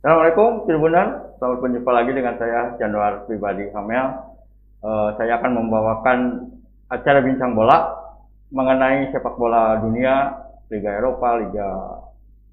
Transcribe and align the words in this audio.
Assalamualaikum 0.00 0.64
Tribunan, 0.64 1.36
selamat 1.36 1.60
berjumpa 1.60 1.92
lagi 1.92 2.16
dengan 2.16 2.32
saya 2.40 2.72
Januar 2.80 3.28
Pribadi 3.28 3.68
Hamel. 3.68 4.32
Uh, 4.80 5.12
saya 5.20 5.36
akan 5.36 5.60
membawakan 5.60 6.48
acara 6.88 7.20
bincang 7.20 7.52
bola 7.52 8.00
mengenai 8.48 9.12
sepak 9.12 9.36
bola 9.36 9.76
dunia, 9.76 10.40
Liga 10.72 10.96
Eropa, 10.96 11.44
Liga 11.44 11.68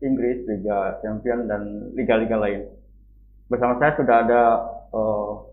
Inggris, 0.03 0.43
Liga 0.43 0.99
Champion, 0.99 1.47
dan 1.47 1.87
liga-liga 1.95 2.35
lain. 2.35 2.67
Bersama 3.47 3.79
saya 3.79 3.95
sudah 3.95 4.15
ada 4.27 4.41
uh, 4.91 5.47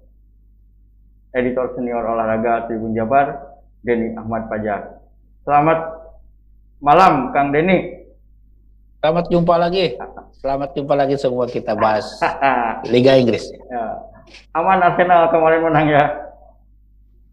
editor 1.31 1.79
senior 1.79 2.03
olahraga 2.03 2.67
Tribun 2.67 2.99
Jabar, 2.99 3.55
Denny 3.87 4.19
Ahmad 4.19 4.51
Fajar. 4.51 4.99
Selamat 5.47 6.11
malam, 6.83 7.31
Kang 7.31 7.55
Denny. 7.55 8.04
Selamat 9.05 9.29
jumpa 9.29 9.61
lagi. 9.61 10.01
Selamat 10.41 10.73
jumpa 10.73 10.97
lagi 10.97 11.21
semua 11.21 11.45
kita 11.45 11.77
bahas 11.77 12.09
Liga 12.89 13.21
Inggris. 13.21 13.53
Ya. 13.53 14.01
Aman 14.57 14.81
Arsenal 14.81 15.29
kemarin 15.29 15.61
menang 15.61 15.93
ya. 15.93 16.05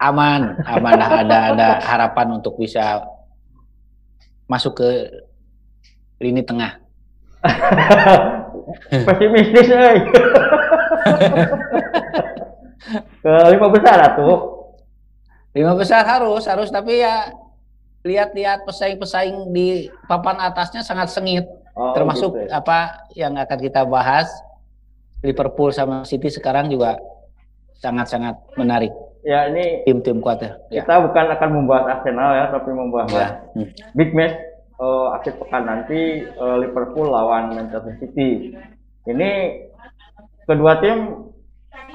Aman, 0.03 0.59
aman 0.67 0.99
ada 0.99 1.55
ada 1.55 1.79
harapan 1.79 2.35
untuk 2.35 2.59
bisa 2.59 3.07
masuk 4.51 4.83
ke 4.83 4.89
lini 6.19 6.43
tengah. 6.43 6.75
Pesimistis, 9.07 9.71
eh. 9.71 9.95
ke 13.23 13.31
lima 13.47 13.67
besar 13.71 14.19
tuh. 14.19 14.75
Lima 15.55 15.79
besar 15.79 16.03
harus, 16.03 16.43
harus 16.51 16.67
tapi 16.67 16.99
ya 16.99 17.31
lihat-lihat 18.03 18.67
pesaing-pesaing 18.67 19.55
di 19.55 19.87
papan 20.11 20.35
atasnya 20.35 20.83
sangat 20.83 21.15
sengit. 21.15 21.60
Oh, 21.71 21.95
Termasuk 21.95 22.35
gitu 22.35 22.51
ya. 22.51 22.59
apa 22.59 23.07
yang 23.15 23.33
akan 23.39 23.59
kita 23.59 23.87
bahas 23.87 24.27
Liverpool 25.23 25.71
sama 25.71 26.03
City 26.03 26.27
sekarang 26.27 26.67
juga 26.67 26.99
sangat-sangat 27.79 28.35
menarik. 28.57 28.91
Ya 29.21 29.47
ini 29.47 29.85
tim-tim 29.85 30.17
kuat 30.17 30.41
ya. 30.41 30.57
Kita 30.81 30.97
bukan 30.97 31.25
akan 31.37 31.49
membahas 31.53 31.85
Arsenal 31.97 32.29
ya, 32.33 32.45
tapi 32.49 32.69
membahas 32.73 33.09
ya. 33.13 33.27
hmm. 33.53 33.69
big 33.93 34.11
match 34.17 34.35
uh, 34.81 35.13
akhir 35.13 35.37
pekan 35.37 35.63
nanti 35.69 36.25
uh, 36.41 36.57
Liverpool 36.57 37.07
lawan 37.07 37.53
Manchester 37.53 37.93
City. 38.01 38.57
Ini 39.05 39.31
kedua 40.49 40.81
tim 40.81 41.29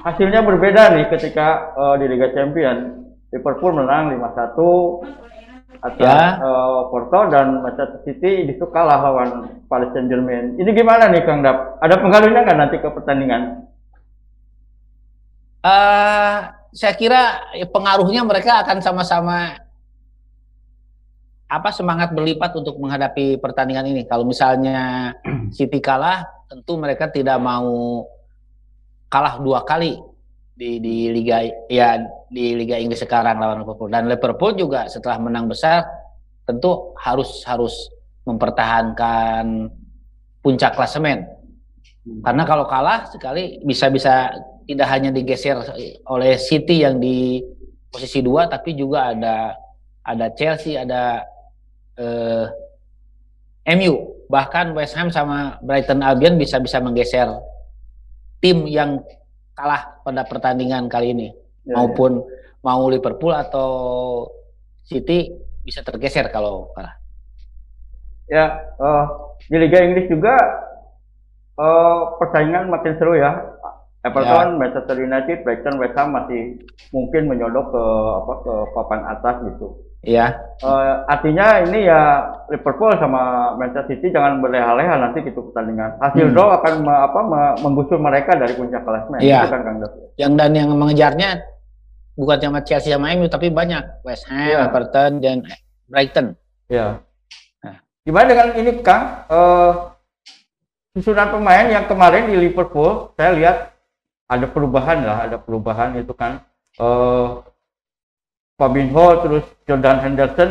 hasilnya 0.07 0.47
berbeda 0.47 0.95
nih 0.95 1.11
ketika 1.11 1.75
uh, 1.75 1.95
di 1.99 2.07
Liga 2.07 2.31
Champions. 2.31 3.03
Liverpool 3.35 3.75
menang 3.75 4.15
5-1, 4.23 5.26
atas 5.83 6.01
ya. 6.01 6.41
uh, 6.41 6.89
Porto 6.89 7.29
dan 7.29 7.61
Manchester 7.61 8.01
City 8.05 8.49
itu 8.49 8.65
kalah 8.73 9.01
lawan 9.01 9.61
Paris 9.69 9.93
Saint 9.93 10.09
Germain. 10.09 10.57
Ini 10.57 10.71
gimana 10.73 11.11
nih 11.13 11.23
Kang 11.25 11.45
Dap? 11.45 11.81
Ada 11.83 12.01
pengaruhnya 12.01 12.41
nggak 12.45 12.59
nanti 12.59 12.77
ke 12.81 12.89
pertandingan? 12.89 13.67
Uh, 15.67 16.53
saya 16.71 16.95
kira 16.95 17.43
pengaruhnya 17.75 18.23
mereka 18.23 18.63
akan 18.63 18.79
sama-sama 18.79 19.59
apa 21.47 21.71
semangat 21.71 22.11
berlipat 22.11 22.55
untuk 22.59 22.79
menghadapi 22.79 23.39
pertandingan 23.39 23.87
ini. 23.91 24.03
Kalau 24.07 24.27
misalnya 24.27 25.15
City 25.57 25.79
kalah, 25.79 26.27
tentu 26.51 26.75
mereka 26.79 27.11
tidak 27.11 27.39
mau 27.39 28.07
kalah 29.07 29.39
dua 29.39 29.63
kali 29.63 30.16
di 30.57 30.81
di 30.81 31.13
liga 31.13 31.45
ya 31.69 32.01
di 32.33 32.57
liga 32.57 32.81
Inggris 32.81 33.05
sekarang 33.05 33.37
lawan 33.37 33.61
Liverpool. 33.63 33.93
Dan 33.93 34.09
Liverpool 34.09 34.57
juga 34.57 34.89
setelah 34.89 35.21
menang 35.21 35.47
besar 35.53 35.85
tentu 36.49 36.97
harus 36.97 37.45
harus 37.45 37.93
mempertahankan 38.25 39.69
puncak 40.41 40.73
klasemen. 40.75 41.37
Hmm. 42.07 42.23
karena 42.23 42.47
kalau 42.47 42.71
kalah 42.71 43.11
sekali 43.11 43.59
bisa-bisa 43.67 44.31
tidak 44.63 44.89
hanya 44.95 45.11
digeser 45.11 45.59
oleh 46.07 46.39
City 46.39 46.87
yang 46.87 47.03
di 47.03 47.43
posisi 47.91 48.23
dua 48.23 48.47
tapi 48.47 48.79
juga 48.79 49.11
ada 49.11 49.59
ada 50.07 50.27
Chelsea 50.39 50.79
ada 50.79 51.27
eh, 51.99 52.47
MU 53.75 54.23
bahkan 54.31 54.71
West 54.79 54.95
Ham 54.95 55.11
sama 55.11 55.59
Brighton 55.67 55.99
Albion 55.99 56.39
bisa-bisa 56.39 56.79
menggeser 56.79 57.27
tim 58.39 58.71
yang 58.71 59.03
kalah 59.57 60.05
pada 60.05 60.23
pertandingan 60.29 60.87
kali 60.93 61.17
ini 61.17 61.29
ya, 61.65 61.81
maupun 61.81 62.21
ya. 62.21 62.29
mau 62.61 62.85
Liverpool 62.93 63.33
atau 63.33 63.71
City 64.87 65.33
bisa 65.67 65.83
tergeser 65.83 66.31
kalau 66.31 66.71
kalah. 66.77 66.95
Ya, 68.31 68.71
uh, 68.79 69.35
di 69.51 69.57
Liga 69.59 69.83
Inggris 69.83 70.07
juga 70.07 70.35
uh, 71.59 72.15
persaingan 72.21 72.71
makin 72.71 72.95
seru 73.01 73.19
ya. 73.19 73.57
Everton, 74.07 74.55
ya. 74.55 74.59
Manchester 74.63 74.97
United, 75.03 75.43
Brighton, 75.43 75.83
West 75.83 75.99
Ham 75.99 76.15
masih 76.15 76.63
mungkin 76.95 77.27
menyodok 77.27 77.75
ke 77.75 77.85
apa 78.23 78.35
ke 78.47 78.55
papan 78.71 79.01
atas 79.11 79.37
gitu. 79.51 79.67
Iya. 80.07 80.27
Uh, 80.63 81.03
artinya 81.11 81.67
ini 81.67 81.85
ya 81.85 82.31
Liverpool 82.47 82.95
sama 82.97 83.53
Manchester 83.59 83.91
City 83.91 84.15
jangan 84.15 84.39
berleha-leha 84.39 84.95
nanti 85.03 85.21
gitu 85.27 85.51
pertandingan. 85.51 85.99
Hasil 85.99 86.31
hmm. 86.31 86.33
draw 86.33 86.49
akan 86.63 86.75
me, 86.87 86.95
apa 86.95 87.21
me, 87.27 87.41
menggusur 87.67 87.99
mereka 87.99 88.39
dari 88.39 88.55
puncak 88.55 88.87
klasemen. 88.87 89.19
Iya. 89.19 89.51
Kan, 89.51 89.67
Kang 89.67 89.79
Yang 90.15 90.33
dan 90.39 90.53
yang 90.55 90.71
mengejarnya 90.79 91.31
bukan 92.15 92.39
cuma 92.39 92.63
Chelsea 92.63 92.95
sama 92.95 93.13
MU 93.19 93.27
tapi 93.27 93.51
banyak 93.51 94.07
West 94.07 94.31
Ham, 94.31 94.47
ya. 94.47 94.71
Everton 94.71 95.19
dan 95.19 95.43
Brighton. 95.91 96.27
Iya. 96.71 97.03
Nah. 97.67 97.77
Gimana 98.07 98.27
dengan 98.31 98.49
ini 98.63 98.71
Kang? 98.87 99.27
Uh, 99.27 99.91
susunan 100.95 101.35
pemain 101.35 101.67
yang 101.67 101.85
kemarin 101.91 102.31
di 102.31 102.39
Liverpool 102.39 103.13
saya 103.19 103.35
lihat 103.35 103.57
ada 104.31 104.47
perubahan 104.47 105.03
lah, 105.03 105.19
ada 105.27 105.37
perubahan 105.37 105.99
itu 105.99 106.15
kan. 106.15 106.47
Uh, 106.79 107.43
Fabinho 108.57 109.07
terus 109.21 109.45
Jordan 109.69 110.01
Henderson 110.01 110.51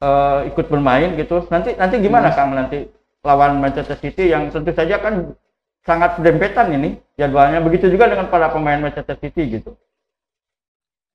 uh, 0.00 0.42
ikut 0.48 0.66
bermain 0.72 1.12
gitu. 1.14 1.44
Nanti 1.52 1.76
nanti 1.76 2.00
gimana 2.00 2.32
hmm. 2.32 2.36
Kang 2.36 2.50
nanti 2.56 2.88
lawan 3.22 3.60
Manchester 3.62 3.96
City 4.00 4.32
yang 4.32 4.50
tentu 4.50 4.72
saja 4.74 4.98
kan 4.98 5.36
sangat 5.84 6.18
dempetan 6.24 6.72
ini 6.72 6.98
jadwalnya. 7.14 7.60
Begitu 7.60 7.92
juga 7.92 8.08
dengan 8.08 8.32
para 8.32 8.48
pemain 8.50 8.80
Manchester 8.80 9.20
City 9.20 9.60
gitu. 9.60 9.76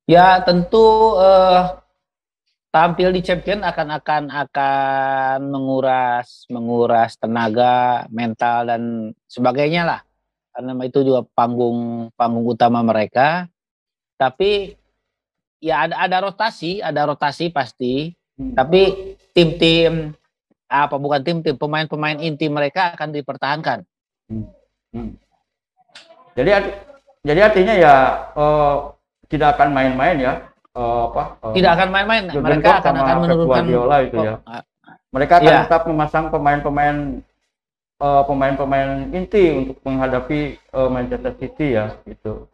Ya 0.08 0.40
tentu 0.40 1.18
uh, 1.20 1.84
tampil 2.72 3.12
di 3.12 3.25
Champion 3.25 3.66
akan 3.66 3.88
akan 4.00 4.24
akan 4.31 5.40
menguras 5.52 6.48
menguras 6.48 7.19
tenaga, 7.19 8.08
mental 8.14 8.72
dan 8.72 8.81
sebagainya 9.28 9.84
lah. 9.84 10.00
Karena 10.54 10.74
itu 10.86 11.04
juga 11.04 11.28
panggung 11.36 12.08
panggung 12.16 12.46
utama 12.48 12.80
mereka. 12.86 13.52
Tapi 14.18 14.74
ya 15.62 15.88
ada 15.88 15.95
ada 15.97 16.18
rotasi, 16.29 16.79
ada 16.81 17.07
rotasi 17.09 17.50
pasti. 17.50 18.13
Hmm. 18.38 18.53
Tapi 18.53 19.13
tim-tim 19.34 20.13
apa 20.68 20.95
bukan 21.00 21.22
tim-tim 21.23 21.56
pemain-pemain 21.56 22.19
inti 22.19 22.51
mereka 22.51 22.94
akan 22.94 23.09
dipertahankan. 23.16 23.79
Hmm. 24.29 24.47
Hmm. 24.94 25.12
Jadi 26.38 26.50
jadi 27.25 27.40
artinya 27.50 27.73
ya 27.73 27.95
uh, 28.38 28.94
tidak 29.28 29.57
akan 29.57 29.73
main-main 29.73 30.18
ya. 30.22 30.34
Uh, 30.78 31.09
apa? 31.09 31.23
Uh, 31.41 31.53
tidak 31.57 31.72
akan 31.81 31.89
main-main. 31.89 32.24
Mereka 32.29 32.85
akan 32.85 32.94
akan 32.94 33.16
menurunkan 33.25 33.63
Guardiola 33.66 33.97
itu 34.06 34.18
ya. 34.22 34.35
Uh, 34.45 34.63
mereka 35.09 35.34
akan 35.41 35.53
ya. 35.53 35.59
tetap 35.66 35.81
memasang 35.89 36.25
pemain-pemain 36.29 37.25
uh, 38.01 38.24
pemain-pemain 38.28 39.09
inti 39.09 39.66
untuk 39.66 39.78
menghadapi 39.81 40.62
uh, 40.74 40.89
Manchester 40.91 41.34
City 41.41 41.68
ya 41.74 41.97
gitu. 42.06 42.45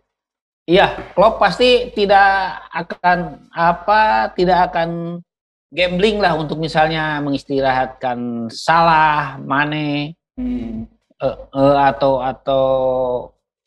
Iya, 0.64 1.12
Klopp 1.12 1.44
pasti 1.44 1.92
tidak 1.92 2.56
akan 2.72 3.52
apa 3.52 4.32
tidak 4.32 4.72
akan 4.72 5.20
gambling 5.68 6.24
lah 6.24 6.40
untuk 6.40 6.56
misalnya 6.56 7.20
mengistirahatkan 7.20 8.48
Salah, 8.48 9.36
Mane, 9.44 10.16
hmm. 10.40 10.88
uh, 11.20 11.38
uh, 11.52 11.76
atau 11.92 12.24
atau 12.24 12.66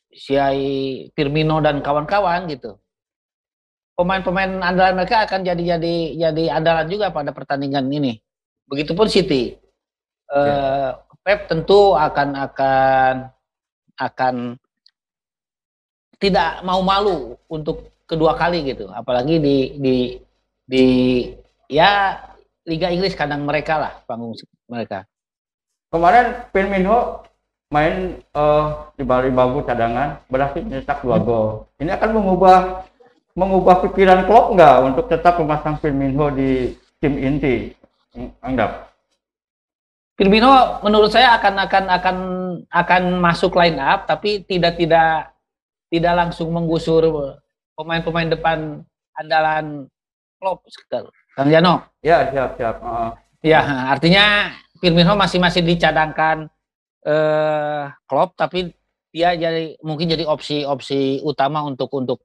Siai 0.08 1.12
Firmino 1.12 1.60
dan 1.60 1.84
kawan-kawan 1.84 2.48
gitu. 2.48 2.80
Pemain-pemain 3.92 4.64
andalan 4.64 4.96
mereka 4.96 5.28
akan 5.28 5.44
jadi 5.44 5.76
jadi 5.76 5.96
jadi 6.16 6.44
andalan 6.56 6.88
juga 6.88 7.12
pada 7.12 7.36
pertandingan 7.36 7.92
ini. 7.92 8.16
Begitupun 8.72 9.12
City. 9.12 9.60
Uh, 10.32 10.96
Pep 11.20 11.44
tentu 11.44 11.92
akan 11.92 12.32
akan 12.40 13.14
akan 14.00 14.34
tidak 16.16 16.64
mau 16.64 16.80
malu 16.80 17.36
untuk 17.48 17.92
kedua 18.08 18.38
kali 18.38 18.64
gitu. 18.72 18.88
Apalagi 18.92 19.36
di 19.42 19.56
di 19.76 19.96
di 20.66 20.84
ya 21.70 22.20
Liga 22.66 22.90
Inggris 22.90 23.14
kandang 23.14 23.46
mereka 23.46 23.78
lah 23.78 23.92
panggung 24.08 24.34
mereka. 24.66 25.06
Kemarin 25.90 26.50
Firmino 26.50 27.22
main 27.70 28.18
uh, 28.34 28.90
di 28.94 29.02
Bali 29.06 29.30
Bagu 29.30 29.62
cadangan 29.62 30.22
berhasil 30.30 30.62
mencetak 30.62 31.02
dua 31.02 31.18
gol. 31.22 31.70
Ini 31.78 31.94
akan 31.94 32.10
mengubah 32.14 32.58
mengubah 33.36 33.84
pikiran 33.86 34.26
Klopp 34.26 34.56
nggak 34.56 34.76
untuk 34.82 35.04
tetap 35.06 35.38
memasang 35.38 35.78
Firmino 35.78 36.32
di 36.34 36.74
tim 36.98 37.14
inti? 37.20 37.70
Anggap. 38.42 38.90
Firmino 40.16 40.80
menurut 40.80 41.12
saya 41.12 41.36
akan 41.36 41.54
akan 41.68 41.84
akan 41.92 42.16
akan 42.72 43.02
masuk 43.20 43.52
line 43.60 43.76
up 43.76 44.08
tapi 44.08 44.42
tidak 44.48 44.80
tidak 44.80 45.35
tidak 45.92 46.14
langsung 46.14 46.50
menggusur 46.50 47.06
pemain-pemain 47.76 48.30
depan 48.32 48.82
andalan 49.16 49.86
Klopp 50.40 50.66
Kang 51.36 51.52
Jano. 51.52 51.84
Ya, 52.00 52.28
siap, 52.32 52.56
siap. 52.56 52.76
Uh. 52.80 53.12
Ya, 53.44 53.60
artinya 53.92 54.52
Firmino 54.80 55.16
masih 55.16 55.38
masih 55.40 55.62
dicadangkan 55.64 56.48
eh 57.06 57.84
Klopp 58.10 58.34
tapi 58.34 58.74
dia 59.14 59.32
jadi 59.32 59.78
mungkin 59.80 60.10
jadi 60.10 60.26
opsi-opsi 60.26 61.22
utama 61.22 61.62
untuk 61.62 61.88
untuk 61.94 62.20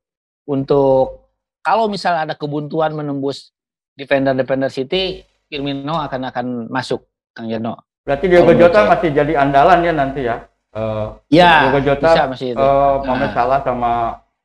untuk 0.50 1.30
kalau 1.62 1.86
misal 1.88 2.18
ada 2.18 2.34
kebuntuan 2.34 2.92
menembus 2.98 3.54
defender-defender 3.96 4.74
City, 4.74 5.22
Firmino 5.46 6.02
akan 6.02 6.34
akan 6.34 6.46
masuk 6.74 7.06
Kang 7.31 7.48
Jano. 7.48 7.78
Berarti 8.02 8.25
Diogo 8.25 8.58
Jota 8.58 8.90
masih 8.90 9.13
jadi 9.13 9.38
andalan 9.38 9.86
ya 9.86 9.94
nanti 9.94 10.25
ya? 10.25 10.42
Uh, 10.72 11.20
ya, 11.28 11.68
Diogo 11.68 11.84
Jota, 11.84 12.16
bisa 12.16 12.24
masih 12.32 12.48
itu. 12.56 12.64
Uh, 12.64 13.04
Mohamed 13.04 13.32
nah. 13.32 13.36
Salah 13.36 13.60
sama 13.60 13.92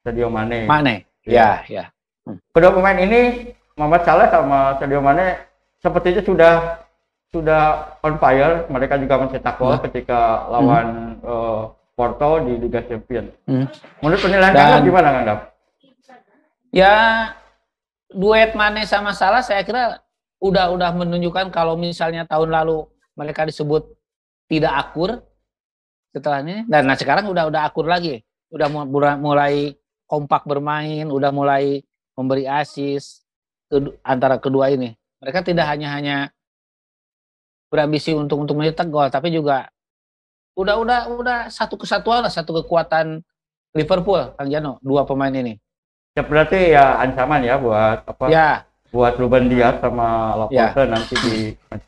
Sadio 0.02 0.26
Mane. 0.26 0.66
Mane, 0.66 1.06
ya, 1.22 1.62
ya. 1.70 1.82
ya. 1.82 1.84
Hmm. 2.26 2.42
Kedua 2.50 2.74
pemain 2.74 2.98
ini, 2.98 3.54
Mohamed 3.78 4.02
Salah 4.02 4.26
sama 4.26 4.74
Sadio 4.82 4.98
Mane, 4.98 5.38
sepertinya 5.78 6.22
sudah 6.26 6.54
sudah 7.30 7.62
on 8.02 8.18
fire. 8.18 8.66
Mereka 8.66 8.98
juga 8.98 9.22
mencetak 9.22 9.54
gol 9.54 9.78
hmm. 9.78 9.84
ketika 9.86 10.50
lawan 10.50 10.86
hmm. 11.22 11.30
uh, 11.30 11.62
Porto 11.94 12.42
di 12.42 12.58
Liga 12.58 12.82
Champions. 12.82 13.30
Hmm. 13.46 13.70
Menurut 14.02 14.20
penilaian 14.20 14.50
Dan, 14.50 14.66
Kang 14.66 14.82
gimana 14.82 15.08
Kang 15.14 15.40
Ya, 16.74 16.94
duet 18.10 18.52
Mane 18.58 18.82
sama 18.82 19.14
Salah 19.14 19.46
saya 19.46 19.62
kira 19.62 20.02
udah 20.42 20.74
udah 20.74 20.90
menunjukkan 20.90 21.54
kalau 21.54 21.78
misalnya 21.78 22.26
tahun 22.28 22.52
lalu 22.52 22.84
mereka 23.16 23.48
disebut 23.48 23.88
tidak 24.50 24.74
akur 24.74 25.24
setelah 26.16 26.40
ini 26.40 26.64
dan 26.64 26.88
nah 26.88 26.96
sekarang 26.96 27.28
udah 27.28 27.52
udah 27.52 27.68
akur 27.68 27.84
lagi. 27.84 28.24
Udah 28.48 28.72
mulai 29.20 29.76
kompak 30.08 30.48
bermain 30.48 31.04
udah 31.12 31.28
mulai 31.28 31.84
memberi 32.16 32.48
asis 32.48 33.20
antara 34.00 34.40
kedua 34.40 34.72
ini. 34.72 34.96
Mereka 35.20 35.44
tidak 35.44 35.68
hanya 35.68 35.92
hanya 35.92 36.16
berambisi 37.68 38.16
untuk 38.16 38.40
untuk 38.40 38.56
mencetak 38.56 38.88
gol 38.88 39.12
tapi 39.12 39.28
juga 39.34 39.68
udah 40.56 40.80
udah 40.80 41.00
udah 41.12 41.38
satu 41.52 41.76
kesatuan 41.76 42.24
lah 42.24 42.32
satu 42.32 42.64
kekuatan 42.64 43.20
Liverpool 43.76 44.32
Kang 44.38 44.48
Jano 44.48 44.80
dua 44.80 45.04
pemain 45.04 45.34
ini. 45.34 45.60
Ya 46.16 46.24
berarti 46.24 46.72
ya 46.72 46.96
ancaman 46.96 47.44
ya 47.44 47.60
buat 47.60 48.08
apa? 48.08 48.32
Ya. 48.32 48.64
Buat 48.88 49.20
Ruben 49.20 49.52
Dias 49.52 49.76
sama 49.84 50.32
Laporte 50.32 50.80
ya. 50.80 50.88
nanti 50.88 51.14
di 51.20 51.36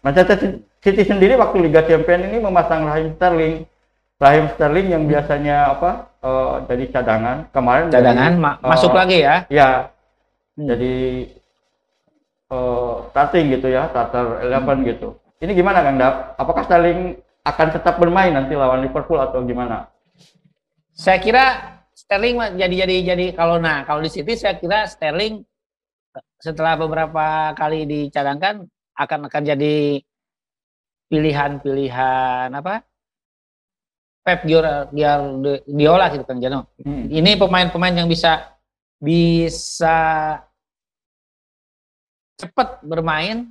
Manchester 0.05 0.61
City 0.85 1.03
sendiri 1.07 1.39
waktu 1.41 1.65
Liga 1.65 1.81
Champions 1.87 2.29
ini 2.29 2.37
memasang 2.43 2.85
Raheem 2.85 3.17
Sterling 3.17 3.65
Raheem 4.19 4.51
Sterling 4.59 4.89
yang 4.91 5.05
biasanya 5.07 5.79
apa 5.79 6.11
uh, 6.27 6.67
jadi 6.67 6.85
cadangan. 6.91 7.47
Kemarin 7.55 7.87
cadangan 7.87 8.33
jadi, 8.35 8.43
ma 8.43 8.51
uh, 8.59 8.71
masuk 8.75 8.91
lagi 8.91 9.23
ya? 9.23 9.47
ya 9.47 9.95
hmm. 10.59 10.67
jadi 10.67 10.95
uh, 12.51 13.07
starting 13.15 13.47
gitu 13.55 13.71
ya 13.71 13.87
starter 13.95 14.43
11 14.43 14.59
hmm. 14.59 14.81
gitu. 14.91 15.09
Ini 15.39 15.55
gimana 15.55 15.87
Kang 15.87 16.03
Dap? 16.03 16.35
Apakah 16.35 16.67
Sterling 16.67 17.15
akan 17.47 17.69
tetap 17.71 17.95
bermain 18.03 18.35
nanti 18.35 18.59
lawan 18.59 18.83
Liverpool 18.83 19.23
atau 19.23 19.39
gimana? 19.47 19.87
Saya 20.99 21.23
kira 21.23 21.79
Sterling 21.95 22.59
jadi 22.59 22.75
jadi 22.75 22.97
jadi 23.15 23.27
kalau 23.39 23.63
nah 23.63 23.87
kalau 23.87 24.03
di 24.03 24.11
City 24.11 24.35
saya 24.35 24.59
kira 24.59 24.91
Sterling 24.91 25.47
setelah 26.43 26.75
beberapa 26.75 27.55
kali 27.55 27.87
dicadangkan 27.87 28.67
akan 28.99 29.31
akan 29.31 29.43
jadi 29.47 30.03
pilihan-pilihan 31.07 32.51
apa 32.51 32.83
Pep 34.29 34.45
Guardiola 34.45 36.07
gitu 36.13 36.25
kan 36.29 36.37
Jano. 36.37 36.69
Hmm. 36.85 37.09
Ini 37.09 37.41
pemain-pemain 37.41 37.97
yang 37.97 38.05
bisa 38.13 38.61
bisa 39.01 39.97
cepat 42.37 42.85
bermain. 42.85 43.49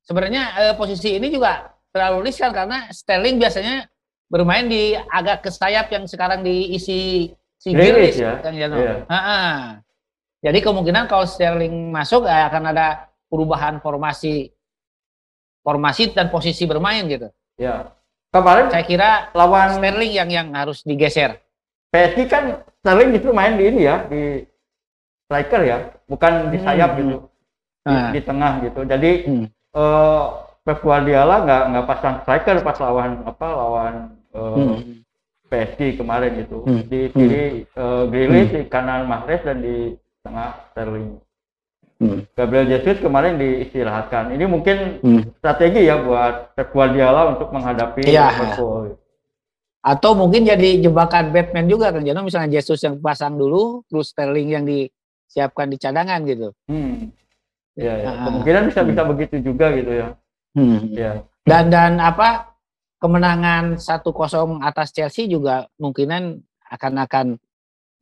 Sebenarnya 0.00 0.72
eh, 0.72 0.74
posisi 0.80 1.20
ini 1.20 1.28
juga 1.28 1.76
terlalu 1.92 2.32
riskan 2.32 2.56
karena 2.56 2.88
Sterling 2.88 3.36
biasanya 3.36 3.84
bermain 4.32 4.64
di 4.64 4.96
agak 4.96 5.44
ke 5.44 5.52
sayap 5.52 5.92
yang 5.92 6.08
sekarang 6.08 6.40
diisi 6.40 7.28
si 7.60 7.68
Grealish 7.68 8.16
ya. 8.16 8.40
kan 8.40 8.56
Jano. 8.56 8.80
Yeah. 8.80 9.04
Jadi 10.40 10.58
kemungkinan 10.64 11.04
kalau 11.04 11.28
Sterling 11.28 11.92
masuk 11.92 12.24
eh, 12.24 12.44
akan 12.48 12.72
ada 12.72 13.12
perubahan 13.28 13.84
formasi 13.84 14.48
formasi 15.60 16.16
dan 16.16 16.32
posisi 16.32 16.64
bermain 16.64 17.04
gitu. 17.04 17.28
Ya. 17.60 17.92
Kemarin 18.28 18.68
saya 18.68 18.84
kira 18.84 19.10
lawan 19.32 19.80
Sterling 19.80 20.12
yang 20.12 20.28
yang 20.28 20.48
harus 20.52 20.84
digeser. 20.84 21.40
PSG 21.88 22.28
kan 22.28 22.60
Sterling 22.84 23.16
justru 23.16 23.32
main 23.32 23.56
di 23.56 23.64
ini 23.72 23.88
ya, 23.88 24.04
di 24.04 24.44
striker 25.24 25.60
ya, 25.64 25.78
bukan 26.04 26.52
di 26.52 26.60
hmm, 26.60 26.66
sayap 26.68 26.90
hmm. 26.92 26.98
gitu. 27.00 27.16
Di, 27.88 27.88
nah. 27.88 28.10
di 28.12 28.20
tengah 28.20 28.52
gitu. 28.68 28.80
Jadi 28.84 29.10
hmm. 29.24 29.46
uh, 29.72 30.24
Pep 30.60 30.78
Guardiola 30.84 31.36
nggak 31.48 31.62
nggak 31.72 31.86
pasang 31.88 32.14
striker 32.24 32.56
pas 32.60 32.76
lawan 32.76 33.24
apa 33.24 33.46
lawan 33.48 33.94
uh, 34.36 34.56
hmm. 34.60 35.00
PSG 35.48 35.96
kemarin 35.96 36.44
gitu. 36.44 36.68
Hmm. 36.68 36.84
Di 36.84 37.00
kiri 37.08 37.64
hmm. 37.64 37.80
uh, 37.80 38.04
Grealish, 38.12 38.52
hmm. 38.52 38.56
di 38.60 38.60
kanan 38.68 39.08
Mahrez 39.08 39.40
dan 39.40 39.64
di 39.64 39.96
tengah 40.20 40.68
Sterling. 40.76 41.16
Hmm. 41.98 42.22
Gabriel 42.38 42.70
Jesus 42.78 43.02
kemarin 43.02 43.42
diistirahatkan. 43.42 44.30
Ini 44.30 44.46
mungkin 44.46 45.02
hmm. 45.02 45.42
strategi 45.42 45.90
ya 45.90 45.98
buat 45.98 46.54
Pep 46.54 46.70
Guardiola 46.70 47.34
untuk 47.34 47.50
menghadapi 47.50 48.06
ya. 48.06 48.30
Liverpool. 48.30 48.94
Atau 49.82 50.14
mungkin 50.14 50.46
jadi 50.46 50.78
jebakan 50.78 51.34
Batman 51.34 51.66
juga 51.66 51.90
kan. 51.90 52.06
Jadi 52.06 52.18
misalnya 52.22 52.54
Jesus 52.54 52.78
yang 52.86 53.02
pasang 53.02 53.34
dulu, 53.34 53.82
terus 53.90 54.14
Sterling 54.14 54.48
yang 54.54 54.62
disiapkan 54.62 55.66
di 55.66 55.76
cadangan 55.78 56.22
gitu. 56.22 56.54
Hmm. 56.70 57.10
Ya, 57.74 57.94
ya. 57.98 58.08
Uh, 58.14 58.30
kemungkinan 58.30 58.62
bisa 58.70 58.80
bisa 58.86 59.02
hmm. 59.02 59.10
begitu 59.10 59.36
juga 59.42 59.66
gitu 59.74 59.90
ya. 59.90 60.06
Hmm. 60.54 60.78
ya. 60.94 61.12
Dan 61.42 61.66
dan 61.66 61.98
apa 61.98 62.54
kemenangan 63.02 63.74
1-0 63.74 64.62
atas 64.62 64.94
Chelsea 64.94 65.26
juga 65.26 65.66
mungkinan 65.82 66.42
akan 66.78 66.94
akan 67.06 67.26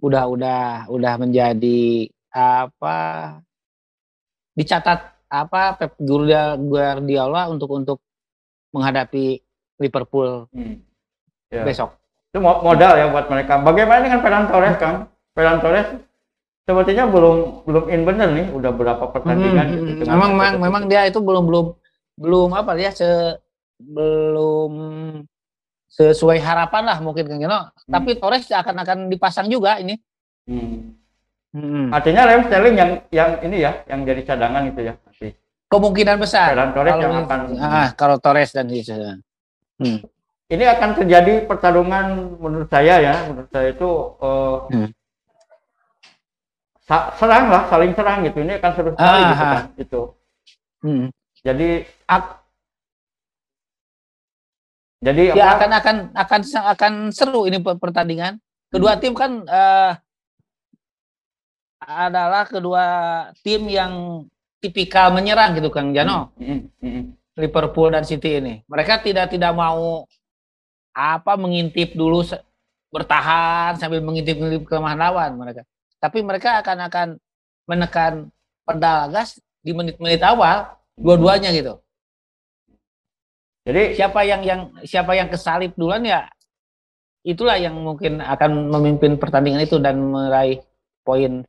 udah 0.05 0.25
udah 0.29 0.61
udah 0.93 1.15
menjadi 1.17 2.13
apa 2.29 2.99
dicatat 4.57 5.15
apa 5.29 5.77
Pep 5.77 5.93
Guardiola 6.01 7.53
untuk 7.53 7.71
untuk 7.77 7.99
menghadapi 8.73 9.39
Liverpool 9.79 10.49
hmm. 10.51 10.77
ya. 11.53 11.63
besok. 11.63 11.95
Itu 12.33 12.41
modal 12.43 12.97
ya 12.97 13.07
buat 13.13 13.29
mereka. 13.29 13.61
Bagaimana 13.61 14.01
dengan 14.03 14.21
Ferran 14.25 14.47
Torres 14.49 14.77
kan? 14.81 14.95
Ferran 15.37 15.61
Torres 15.61 15.89
sepertinya 16.67 17.07
belum 17.07 17.63
belum 17.69 17.85
in 17.93 18.03
bener 18.03 18.29
nih, 18.35 18.47
udah 18.51 18.73
berapa 18.75 19.05
pertandingan. 19.15 19.67
Hmm, 19.71 19.87
gitu, 19.87 20.03
memang 20.11 20.31
memang, 20.35 20.55
memang 20.59 20.83
dia 20.91 21.07
itu 21.07 21.23
belum 21.23 21.47
belum 21.47 21.67
belum 22.17 22.49
apa 22.57 22.75
ya 22.81 22.91
se 22.91 23.39
belum 23.77 24.73
sesuai 25.93 26.41
harapan 26.41 26.83
lah 26.85 26.99
mungkin 27.01 27.29
kan 27.29 27.39
know. 27.41 27.63
hmm. 27.69 27.93
tapi 27.93 28.17
Torres 28.17 28.49
akan 28.49 28.85
akan 28.85 28.99
dipasang 29.13 29.49
juga 29.53 29.77
ini 29.81 29.97
hmm. 30.49 30.97
Hmm. 31.57 31.89
artinya 31.89 32.29
Lem 32.29 32.45
Sterling 32.45 32.77
yang 32.77 32.91
yang 33.09 33.31
ini 33.41 33.65
ya 33.65 33.73
yang 33.89 34.05
jadi 34.05 34.21
cadangan 34.29 34.69
itu 34.69 34.81
ya 34.85 34.93
masih 35.09 35.33
kemungkinan 35.73 36.21
besar 36.21 36.53
dan 36.53 36.77
Torres 36.77 36.93
kalau, 36.93 37.01
yang 37.01 37.15
akan 37.25 37.41
ah, 37.57 37.89
kalau 37.97 38.17
Torres 38.21 38.53
dan 38.53 38.69
hmm. 38.69 39.99
ini 40.53 40.65
akan 40.69 40.91
terjadi 41.01 41.49
pertarungan 41.49 42.37
menurut 42.37 42.69
saya 42.69 43.01
ya 43.01 43.15
menurut 43.33 43.49
saya 43.49 43.73
itu 43.73 43.89
uh, 44.21 44.69
hmm. 44.69 44.89
serang 47.17 47.49
lah 47.49 47.65
saling 47.73 47.97
serang 47.97 48.21
gitu 48.29 48.45
ini 48.45 48.61
akan 48.61 48.71
seru 48.77 48.91
sekali 48.93 49.23
ah, 49.25 49.25
gitu 49.33 49.45
kan 49.49 49.65
itu 49.81 50.03
hmm. 50.85 51.07
jadi 51.41 51.69
jadi 55.07 55.39
ya 55.39 55.55
apa? 55.55 55.55
akan 55.61 55.71
akan 55.71 55.97
akan 56.19 56.41
akan 56.75 56.93
seru 57.13 57.45
ini 57.47 57.61
pertandingan. 57.63 58.43
Kedua 58.73 58.97
hmm. 58.97 59.01
tim 59.01 59.15
kan 59.15 59.33
uh, 59.47 59.95
adalah 61.81 62.49
kedua 62.49 62.85
tim 63.45 63.69
yang 63.69 64.25
tipikal 64.61 65.13
menyerang 65.13 65.57
gitu 65.57 65.69
Kang 65.69 65.93
Jano. 65.93 66.33
Hmm. 66.41 66.69
Hmm. 66.81 66.93
Hmm. 66.93 67.05
Liverpool 67.37 67.93
dan 67.93 68.03
City 68.03 68.41
ini. 68.41 68.65
Mereka 68.65 69.05
tidak 69.05 69.29
tidak 69.29 69.53
mau 69.53 70.09
apa 70.97 71.37
mengintip 71.37 71.93
dulu 71.93 72.25
bertahan 72.89 73.77
sambil 73.77 74.01
mengintip-ngintip 74.01 74.65
kelemahan 74.65 74.97
lawan 74.97 75.37
mereka. 75.37 75.63
Tapi 76.01 76.25
mereka 76.25 76.65
akan 76.65 76.79
akan 76.89 77.09
menekan 77.69 78.13
pedal 78.65 79.13
gas 79.13 79.37
di 79.61 79.77
menit-menit 79.77 80.25
awal 80.25 80.73
dua-duanya 80.97 81.53
gitu. 81.53 81.77
Jadi 83.67 83.99
siapa 83.99 84.23
yang 84.25 84.41
yang 84.47 84.61
siapa 84.87 85.13
yang 85.13 85.29
kesalip 85.29 85.75
duluan 85.75 86.07
ya 86.07 86.25
itulah 87.27 87.59
yang 87.59 87.75
mungkin 87.75 88.23
akan 88.23 88.71
memimpin 88.71 89.19
pertandingan 89.19 89.67
itu 89.67 89.83
dan 89.83 89.99
meraih 89.99 90.63
poin 91.03 91.43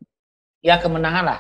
ya 0.62 0.82
kemenangan 0.82 1.24
lah. 1.26 1.40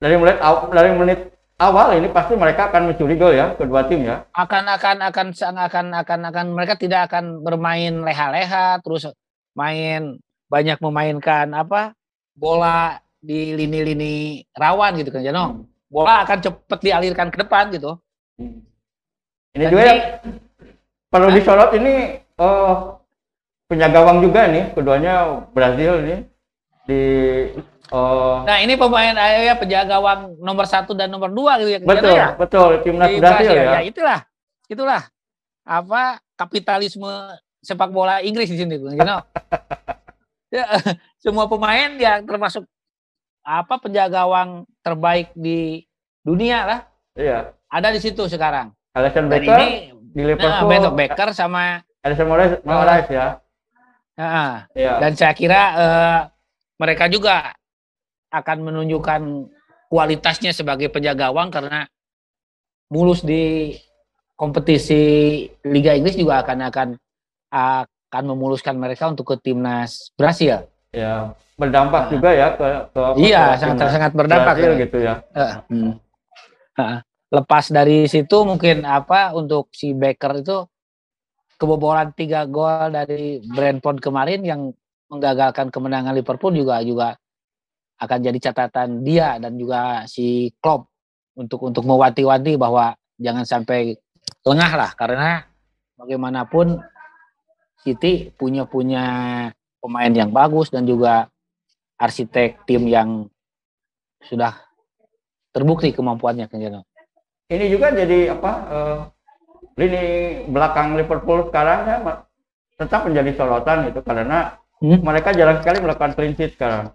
Dari 0.00 0.16
menit 0.16 0.38
dari 0.72 0.90
menit 0.96 1.20
awal 1.60 2.00
ini 2.00 2.08
pasti 2.08 2.32
mereka 2.34 2.72
akan 2.72 2.90
mencuri 2.90 3.14
gol 3.20 3.36
ya 3.36 3.52
kedua 3.54 3.84
tim 3.84 4.04
ya. 4.08 4.24
Akan 4.32 4.64
akan 4.64 4.96
akan 5.12 5.26
akan 5.36 5.86
akan 5.92 6.20
akan 6.32 6.46
mereka 6.56 6.74
tidak 6.80 7.12
akan 7.12 7.44
bermain 7.44 8.00
leha-leha 8.00 8.80
terus 8.80 9.12
main 9.52 10.16
banyak 10.48 10.80
memainkan 10.80 11.52
apa 11.52 11.92
bola 12.32 12.98
di 13.20 13.52
lini-lini 13.52 14.40
rawan 14.56 14.96
gitu 14.98 15.12
kan 15.12 15.20
Jano. 15.20 15.68
Bola 15.90 16.24
akan 16.24 16.38
cepat 16.40 16.80
dialirkan 16.80 17.28
ke 17.28 17.38
depan 17.44 17.68
gitu. 17.74 18.00
Ini 19.50 19.64
juga 19.66 19.82
yang 19.84 20.00
perlu 21.10 21.28
disorot 21.34 21.74
ini 21.74 22.22
oh, 22.38 23.02
penjaga 23.66 24.00
gawang 24.00 24.22
juga 24.22 24.46
nih 24.46 24.70
keduanya 24.72 25.44
Brazil 25.50 26.06
ini 26.06 26.16
di 26.90 27.02
Oh. 27.90 28.46
Nah 28.46 28.62
ini 28.62 28.78
pemain 28.78 29.10
ya 29.18 29.54
penjaga 29.58 29.98
gawang 29.98 30.38
nomor 30.38 30.62
satu 30.62 30.94
dan 30.94 31.10
nomor 31.10 31.26
dua 31.26 31.58
gitu 31.58 31.74
ya. 31.74 31.78
Betul, 31.82 32.14
ya? 32.14 32.28
betul. 32.38 32.70
Timnas 32.86 33.10
Brasil 33.18 33.50
ya. 33.50 33.62
ya. 33.66 33.80
Itulah, 33.82 34.20
itulah 34.70 35.02
apa 35.66 36.22
kapitalisme 36.38 37.10
sepak 37.58 37.90
bola 37.90 38.22
Inggris 38.22 38.46
di 38.46 38.62
sini, 38.62 38.78
you 38.78 38.94
know? 39.02 39.18
ya, 40.54 40.70
semua 41.22 41.50
pemain 41.50 41.98
yang 41.98 42.22
termasuk 42.22 42.62
apa 43.42 43.74
penjaga 43.82 44.22
gawang 44.22 44.70
terbaik 44.86 45.34
di 45.34 45.82
dunia 46.22 46.62
lah. 46.62 46.80
Iya. 47.18 47.58
Ada 47.66 47.90
di 47.90 47.98
situ 47.98 48.22
sekarang. 48.30 48.70
Alisson 48.94 49.26
Becker 49.26 49.58
ini, 49.66 49.94
di 50.14 50.22
Liverpool. 50.22 50.70
Nah, 50.70 50.94
Becker 50.94 51.34
sama 51.34 51.82
Alisson 52.06 52.26
Moraes, 52.30 52.62
Moraes 52.62 53.06
ya. 53.10 53.42
Nah, 54.14 54.70
iya. 54.78 55.02
Dan 55.02 55.12
saya 55.18 55.34
kira 55.34 55.62
uh, 55.74 56.20
mereka 56.80 57.12
juga 57.12 57.52
akan 58.32 58.58
menunjukkan 58.64 59.20
kualitasnya 59.92 60.56
sebagai 60.56 60.88
penjaga 60.88 61.28
gawang 61.28 61.52
karena 61.52 61.84
mulus 62.88 63.20
di 63.20 63.76
kompetisi 64.38 65.44
Liga 65.68 65.92
Inggris 65.92 66.16
juga 66.16 66.40
akan 66.40 66.58
akan 66.72 66.88
akan 67.52 68.24
memuluskan 68.24 68.80
mereka 68.80 69.12
untuk 69.12 69.28
ke 69.28 69.36
timnas 69.44 70.14
Brasil. 70.16 70.64
Ya, 70.90 71.36
berdampak 71.54 72.08
nah. 72.08 72.10
juga 72.10 72.30
ya 72.32 72.48
ke, 72.56 72.66
ke 72.90 73.00
Iya, 73.20 73.44
sangat 73.60 73.86
sangat 73.92 74.12
berdampak 74.16 74.56
Brasil 74.56 74.72
ya. 74.72 74.80
gitu 74.80 74.98
ya. 75.04 75.14
Uh, 75.36 75.54
hmm. 75.68 75.92
uh, 76.80 76.98
lepas 77.30 77.64
dari 77.68 78.08
situ 78.08 78.36
mungkin 78.42 78.82
apa 78.88 79.36
untuk 79.36 79.70
si 79.70 79.92
Baker 79.92 80.40
itu 80.40 80.66
kebobolan 81.60 82.16
tiga 82.16 82.48
gol 82.48 82.90
dari 82.90 83.38
Brentford 83.44 84.00
kemarin 84.00 84.40
yang 84.42 84.72
menggagalkan 85.10 85.74
kemenangan 85.74 86.14
Liverpool 86.14 86.54
juga 86.54 86.78
juga 86.86 87.18
akan 88.00 88.18
jadi 88.24 88.38
catatan 88.38 89.04
dia 89.04 89.36
dan 89.36 89.58
juga 89.60 90.08
si 90.08 90.48
Klopp 90.62 90.88
untuk 91.36 91.66
untuk 91.68 91.84
mewanti-wanti 91.84 92.56
bahwa 92.56 92.96
jangan 93.20 93.44
sampai 93.44 93.98
lengah 94.46 94.72
lah. 94.72 94.90
Karena 94.96 95.44
bagaimanapun 96.00 96.80
City 97.80 98.32
punya 98.32 98.64
punya 98.64 99.04
pemain 99.80 100.12
yang 100.12 100.32
bagus 100.32 100.68
dan 100.72 100.84
juga 100.84 101.28
arsitek 102.00 102.64
tim 102.64 102.88
yang 102.88 103.28
sudah 104.24 104.52
terbukti 105.52 105.92
kemampuannya 105.92 106.48
kan 106.48 106.84
Ini 107.50 107.66
juga 107.72 107.92
jadi 107.92 108.36
apa 108.36 108.52
uh, 108.68 108.98
lini 109.80 110.04
belakang 110.48 110.96
Liverpool 110.96 111.48
sekarang 111.48 111.80
ya 111.88 111.98
tetap 112.76 113.08
menjadi 113.08 113.32
sorotan 113.36 113.88
itu 113.88 114.00
karena 114.04 114.59
hmm? 114.80 114.98
mereka 115.04 115.36
jarang 115.36 115.60
sekali 115.60 115.78
melakukan 115.84 116.12
clean 116.16 116.34
sheet 116.34 116.56
sekarang 116.56 116.92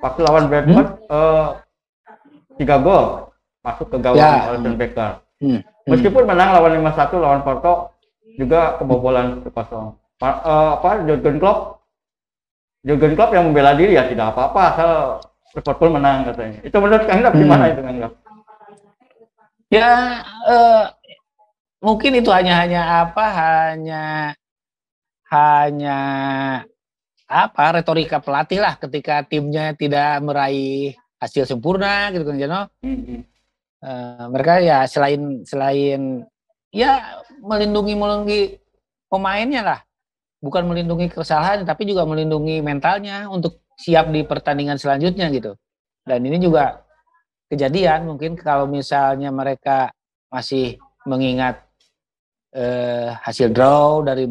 waktu 0.00 0.20
lawan 0.24 0.48
Brentford 0.48 0.88
hmm? 0.96 1.12
uh, 1.12 1.48
tiga 2.56 2.76
gol 2.80 3.32
masuk 3.66 3.86
ke 3.90 3.98
gawang 3.98 4.22
ya. 4.22 4.46
Alisson 4.54 4.74
Becker. 4.78 5.12
Hmm. 5.42 5.58
Hmm. 5.58 5.60
Meskipun 5.90 6.22
menang 6.22 6.54
lawan 6.54 6.78
5-1 6.82 7.18
lawan 7.18 7.42
Porto 7.42 7.90
juga 8.38 8.78
kebobolan 8.78 9.42
kosong. 9.50 9.98
Uh, 10.22 10.80
apa 10.80 11.04
Jurgen 11.04 11.36
Klopp 11.36 11.84
Jurgen 12.80 13.12
Klopp 13.18 13.34
yang 13.36 13.50
membela 13.50 13.76
diri 13.76 14.00
ya 14.00 14.08
tidak 14.08 14.32
apa-apa 14.32 14.60
asal 14.72 14.92
Liverpool 15.52 15.90
menang 15.92 16.24
katanya. 16.30 16.58
Itu 16.64 16.76
menurut 16.78 17.04
Kang 17.04 17.20
hmm. 17.20 17.36
gimana 17.36 17.64
itu 17.68 17.80
Kang 17.82 17.98
Ya 19.66 20.22
uh, 20.46 20.84
mungkin 21.82 22.22
itu 22.22 22.30
hanya 22.30 22.62
hanya 22.62 22.82
apa 23.02 23.24
hanya 23.34 24.04
hanya 25.26 25.98
apa 27.26 27.82
retorika 27.82 28.22
pelatih 28.22 28.62
lah 28.62 28.78
ketika 28.78 29.26
timnya 29.26 29.74
tidak 29.74 30.22
meraih 30.22 30.94
hasil 31.18 31.42
sempurna 31.42 32.14
gitu 32.14 32.22
kan 32.22 32.38
Jano. 32.38 32.60
Mm-hmm. 32.86 33.20
Uh, 33.82 34.26
mereka 34.32 34.62
ya 34.62 34.86
selain 34.88 35.42
selain 35.44 36.24
ya 36.72 37.22
melindungi 37.42 37.92
melindungi 37.92 38.40
pemainnya 39.06 39.62
lah, 39.62 39.80
bukan 40.40 40.66
melindungi 40.66 41.12
kesalahan 41.12 41.62
tapi 41.62 41.86
juga 41.86 42.02
melindungi 42.08 42.64
mentalnya 42.64 43.28
untuk 43.28 43.62
siap 43.76 44.08
di 44.10 44.24
pertandingan 44.24 44.80
selanjutnya 44.80 45.28
gitu. 45.30 45.54
Dan 46.06 46.24
ini 46.24 46.38
juga 46.40 46.82
kejadian 47.50 48.06
mungkin 48.10 48.34
kalau 48.38 48.66
misalnya 48.66 49.30
mereka 49.30 49.90
masih 50.30 50.78
mengingat 51.06 51.62
uh, 52.56 53.14
hasil 53.22 53.52
draw 53.54 54.02
dari 54.02 54.26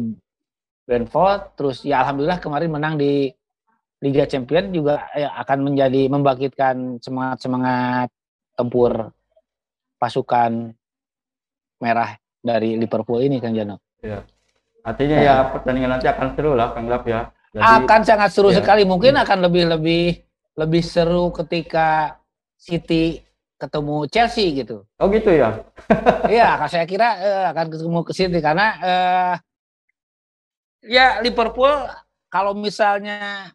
Brentford 0.86 1.58
terus 1.58 1.82
ya 1.82 2.06
alhamdulillah 2.06 2.38
kemarin 2.38 2.70
menang 2.70 2.94
di 2.94 3.34
Liga 4.00 4.28
Champion 4.28 4.70
juga 4.70 5.08
ya, 5.18 5.34
akan 5.42 5.72
menjadi 5.72 6.06
membangkitkan 6.06 7.02
semangat 7.02 7.38
semangat 7.42 8.08
tempur 8.54 9.10
pasukan 9.98 10.72
merah 11.82 12.14
dari 12.40 12.78
Liverpool 12.78 13.20
ini 13.24 13.42
Kang 13.42 13.56
Jano. 13.56 13.82
Ya. 14.04 14.22
Artinya 14.86 15.18
ya 15.18 15.34
pertandingan 15.50 15.98
nanti 15.98 16.06
akan 16.06 16.38
seru 16.38 16.54
lah 16.54 16.70
Kang 16.70 16.86
Lap 16.86 17.02
ya. 17.08 17.34
Jadi, 17.50 17.64
akan 17.64 18.00
sangat 18.06 18.30
seru 18.30 18.54
ya. 18.54 18.62
sekali. 18.62 18.86
Mungkin 18.86 19.18
akan 19.18 19.38
lebih 19.48 19.64
lebih 19.74 20.04
lebih 20.54 20.82
seru 20.84 21.34
ketika 21.34 22.20
City 22.54 23.26
ketemu 23.56 24.04
Chelsea 24.12 24.52
gitu. 24.52 24.84
Oh 25.00 25.08
gitu 25.08 25.32
ya. 25.32 25.64
Iya, 26.28 26.60
saya 26.68 26.84
kira 26.84 27.08
uh, 27.16 27.44
akan 27.56 27.66
ketemu 27.72 27.98
ke 28.04 28.12
City 28.12 28.38
karena 28.44 28.66
uh, 28.84 29.34
ya 30.86 31.20
Liverpool 31.20 31.70
kalau 32.30 32.54
misalnya 32.54 33.50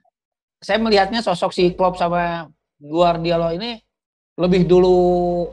saya 0.62 0.78
melihatnya 0.78 1.26
sosok 1.26 1.52
si 1.52 1.74
Klopp 1.74 1.98
sama 1.98 2.48
Guardiola 2.78 3.56
ini 3.56 3.82
lebih 4.38 4.70
dulu 4.70 5.48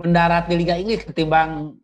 mendarat 0.00 0.48
di 0.48 0.54
Liga 0.56 0.74
Inggris 0.80 1.04
ketimbang 1.04 1.76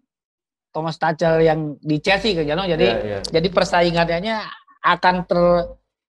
Thomas 0.73 1.01
Tuchel 1.01 1.45
yang 1.45 1.81
di 1.81 1.97
Chelsea 2.01 2.37
kan 2.37 2.45
Jano. 2.45 2.69
Jadi 2.69 2.85
yeah, 2.85 3.21
yeah. 3.21 3.23
jadi 3.25 3.49
persaingannya 3.49 4.37
akan 4.85 5.15
ter 5.25 5.41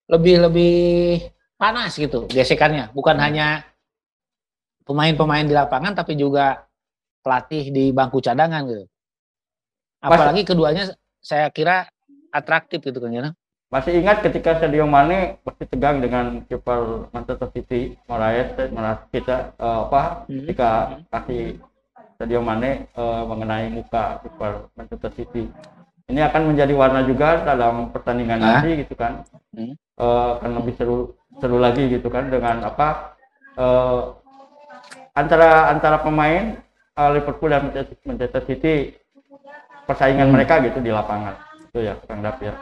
lebih 0.07 0.35
lebih 0.47 0.77
panas 1.55 1.95
gitu 1.95 2.27
gesekannya. 2.27 2.91
Bukan 2.91 3.15
hmm. 3.15 3.23
hanya 3.23 3.47
pemain-pemain 4.87 5.43
di 5.43 5.55
lapangan 5.55 5.95
tapi 5.95 6.15
juga 6.15 6.67
pelatih 7.23 7.71
di 7.71 7.91
bangku 7.91 8.23
cadangan 8.23 8.63
gitu. 8.67 8.85
Apalagi 9.99 10.47
keduanya 10.47 10.93
saya 11.19 11.51
kira 11.51 11.87
atraktif 12.37 12.85
gitu 12.85 13.01
kan 13.01 13.11
ya. 13.11 13.33
Masih 13.67 13.99
ingat 13.99 14.23
ketika 14.23 14.63
Sadio 14.63 14.87
Mane 14.87 15.43
pasti 15.43 15.67
tegang 15.67 15.99
dengan 15.99 16.39
kiper 16.47 17.11
Manchester 17.11 17.51
City 17.51 17.99
Moraes, 18.07 18.55
Moraes 18.71 19.03
kita 19.11 19.51
uh, 19.59 19.91
apa 19.91 20.23
hmm. 20.23 20.47
ketika 20.47 20.69
kasih 21.11 21.59
Sadio 22.15 22.39
Mane 22.39 22.87
uh, 22.95 23.27
mengenai 23.27 23.67
muka 23.67 24.23
kiper 24.23 24.71
Manchester 24.79 25.11
City. 25.19 25.51
Ini 26.07 26.31
akan 26.31 26.55
menjadi 26.55 26.71
warna 26.71 27.03
juga 27.03 27.43
dalam 27.43 27.91
pertandingan 27.91 28.39
ah? 28.39 28.63
nanti 28.63 28.87
gitu 28.87 28.95
kan. 28.95 29.27
Hmm. 29.51 29.75
Uh, 29.99 30.39
akan 30.39 30.63
lebih 30.63 30.73
seru 30.79 30.97
seru 31.43 31.59
lagi 31.59 31.91
gitu 31.91 32.07
kan 32.07 32.31
dengan 32.31 32.63
apa 32.63 33.19
uh, 33.59 34.15
antara 35.11 35.75
antara 35.75 35.99
pemain 35.99 36.55
uh, 36.95 37.09
Liverpool 37.11 37.51
dan 37.51 37.67
Manchester 38.07 38.47
City 38.47 38.95
persaingan 39.83 40.31
hmm. 40.31 40.33
mereka 40.39 40.63
gitu 40.63 40.79
di 40.79 40.93
lapangan 40.93 41.46
itu 41.77 41.85
ya 41.85 41.93
Kang 42.09 42.25
Dap 42.25 42.41
ya. 42.41 42.57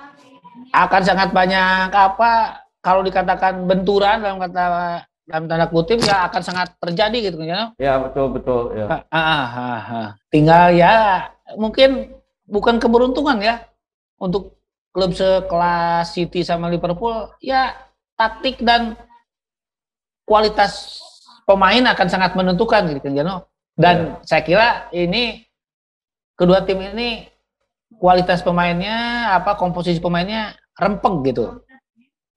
Akan 0.75 1.01
sangat 1.07 1.31
banyak 1.31 1.87
apa 1.87 2.59
kalau 2.83 2.99
dikatakan 2.99 3.63
benturan 3.63 4.19
dalam 4.19 4.43
kata 4.43 4.63
dalam 5.25 5.43
tanda 5.47 5.65
kutip 5.71 6.03
ya 6.03 6.27
akan 6.27 6.41
sangat 6.43 6.75
terjadi 6.83 7.31
gitu 7.31 7.39
kan 7.39 7.47
ya. 7.47 7.61
Ya 7.79 7.93
betul 8.03 8.35
betul 8.35 8.75
ya. 8.75 9.07
Ah, 9.07 9.15
ah, 9.15 9.47
ah, 9.55 9.79
ah. 9.87 10.09
tinggal 10.27 10.75
ya 10.75 11.25
mungkin 11.55 12.11
bukan 12.43 12.75
keberuntungan 12.75 13.39
ya. 13.39 13.63
Untuk 14.19 14.59
klub 14.91 15.15
sekelas 15.15 16.11
City 16.11 16.43
sama 16.43 16.67
Liverpool 16.67 17.31
ya 17.39 17.75
taktik 18.19 18.59
dan 18.63 18.99
kualitas 20.23 20.99
pemain 21.43 21.83
akan 21.91 22.07
sangat 22.07 22.31
menentukan 22.35 22.87
gitu 22.91 22.99
kan 23.03 23.11
Jano 23.11 23.35
dan 23.75 23.95
ya. 24.23 24.23
saya 24.23 24.41
kira 24.47 24.67
ini 24.95 25.43
kedua 26.39 26.63
tim 26.63 26.79
ini 26.79 27.27
kualitas 27.99 28.43
pemainnya 28.43 29.29
apa 29.35 29.55
komposisi 29.55 29.99
pemainnya 29.99 30.55
rempeng 30.75 31.23
gitu. 31.23 31.63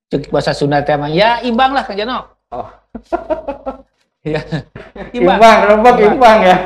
Cek 0.08 0.32
bahasa 0.32 0.56
Sunda 0.56 0.80
tema 0.80 1.12
ya 1.12 1.44
imbang 1.44 1.76
lah 1.76 1.84
Kang 1.84 1.98
Jano. 1.98 2.18
Oh. 2.48 2.68
Ya. 4.26 4.42
Imbang, 5.14 5.58
rempok 5.64 5.96
imbang 6.02 6.38
ya. 6.42 6.56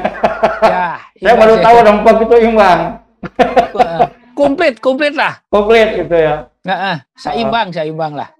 Ya, 0.64 0.84
Saya 1.20 1.36
imbang 1.36 1.38
baru 1.38 1.54
sih. 1.54 1.62
tahu 1.62 1.76
rempok 1.84 2.16
itu 2.24 2.36
imbang. 2.48 2.78
Komplit, 4.38 4.74
komplit 4.80 5.14
lah. 5.14 5.44
Komplit 5.52 5.92
gitu 6.00 6.16
ya. 6.16 6.48
Nggak, 6.64 6.80
eh, 6.80 6.98
seimbang, 7.20 7.68
seimbang 7.68 8.16
lah. 8.16 8.32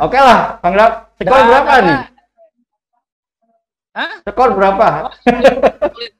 Oke 0.00 0.16
lah, 0.16 0.56
Bang 0.64 0.74
Rap. 0.74 1.12
Skor 1.20 1.42
berapa 1.44 1.72
nih? 1.84 1.98
Hah? 3.92 4.12
Skor 4.24 4.50
berapa? 4.56 4.86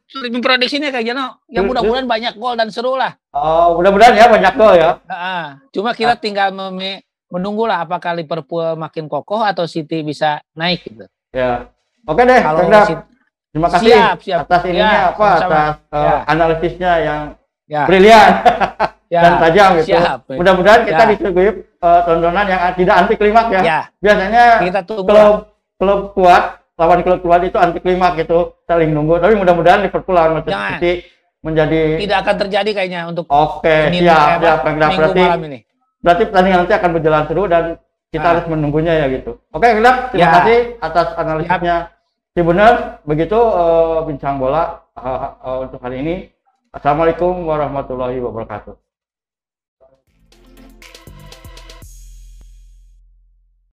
Sulit, 0.06 0.30
memprediksinya 0.30 0.88
kayak 0.88 1.06
gitu. 1.06 1.18
Ya 1.18 1.26
Sulit, 1.56 1.66
mudah-mudahan 1.66 2.06
banyak 2.06 2.32
gol 2.34 2.54
dan 2.54 2.68
seru 2.68 2.94
lah. 2.94 3.18
Oh, 3.30 3.74
mudah-mudahan 3.76 4.14
ya 4.14 4.26
banyak 4.26 4.52
gol 4.54 4.74
ya. 4.74 4.90
Nah, 5.02 5.60
cuma 5.70 5.90
kita 5.92 6.14
tinggal 6.14 6.50
memi- 6.50 7.02
menunggulah 7.26 7.82
apakah 7.82 8.14
Liverpool 8.14 8.76
makin 8.76 9.06
kokoh 9.06 9.42
atau 9.42 9.66
City 9.66 10.00
bisa 10.00 10.38
naik 10.52 10.86
gitu. 10.86 11.04
Ya. 11.30 11.68
Oke 12.06 12.22
deh, 12.22 12.38
Kalau 12.38 12.62
Terima 13.50 13.72
kasih 13.72 13.88
Siap, 13.88 14.16
siap. 14.20 14.40
atas 14.44 14.62
ininya 14.68 14.84
Ya, 14.84 15.04
apa 15.10 15.26
sama-sama. 15.32 15.56
atas 15.56 15.74
uh, 15.88 15.96
Ya. 15.96 16.14
analisisnya 16.28 16.92
yang 17.00 17.20
ya, 17.64 17.82
brilian 17.88 18.30
ya, 19.16 19.20
dan 19.24 19.32
tajam 19.40 19.68
gitu. 19.80 19.96
siap. 19.96 20.18
Mudah-mudahan 20.28 20.80
kita 20.84 21.02
Ya. 21.02 21.08
disuguhi 21.08 21.48
uh, 21.80 22.00
tontonan 22.04 22.44
yang 22.44 22.60
tidak 22.76 22.94
anti 22.94 23.14
klimaks 23.16 23.48
ya. 23.48 23.60
ya, 23.64 23.80
Biasanya 23.96 24.44
kita 24.60 24.80
tunggu. 24.84 25.08
klub 25.08 25.36
klub 25.80 26.00
kuat 26.12 26.65
lawan 26.76 27.00
klub 27.00 27.20
kuat 27.20 27.40
itu 27.42 27.56
anti 27.56 27.80
klimaks 27.80 28.20
gitu, 28.20 28.52
saling 28.64 28.92
nunggu. 28.92 29.16
Tapi 29.16 29.32
mudah-mudahan 29.34 29.80
Liverpool 29.82 30.12
lawan 30.12 30.38
Manchester 30.38 30.52
Jangan. 30.54 30.72
City 30.78 30.92
menjadi 31.40 31.80
Tidak 31.98 32.18
akan 32.20 32.34
terjadi 32.36 32.70
kayaknya 32.72 33.00
untuk 33.06 33.24
oke 33.26 33.74
siap 33.92 34.38
siap 34.42 34.58
Bang 34.60 34.76
Rap. 34.76 34.88
minggu 34.90 35.00
Berarti 35.00 35.22
malam 35.22 35.42
ini. 35.46 35.58
berarti 35.98 36.22
pertandingan 36.28 36.58
nanti 36.62 36.74
akan 36.74 36.90
berjalan 36.92 37.22
seru 37.26 37.42
dan 37.46 37.64
kita 38.06 38.22
Ah. 38.22 38.30
harus 38.34 38.44
menunggunya 38.46 38.92
ya 38.94 39.06
gitu. 39.10 39.30
Oke, 39.50 39.68
Gelap, 39.72 39.96
terima 40.10 40.22
Ya. 40.22 40.32
kasih 40.38 40.58
atas 40.78 41.06
analisisnya. 41.16 41.76
Si 42.30 42.40
benar 42.40 42.72
begitu 43.02 43.36
eh, 43.36 43.98
bincang 44.04 44.36
bola 44.36 44.84
eh, 44.94 45.18
eh, 45.42 45.58
untuk 45.66 45.80
hari 45.80 45.96
ini. 46.00 46.14
Assalamualaikum 46.70 47.44
warahmatullahi 47.44 48.20
wabarakatuh. 48.20 48.74